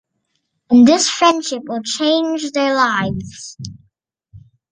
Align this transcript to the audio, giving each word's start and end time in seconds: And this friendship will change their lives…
And 0.71 0.87
this 0.87 1.07
friendship 1.07 1.61
will 1.67 1.83
change 1.83 2.49
their 2.53 2.73
lives… 2.75 3.55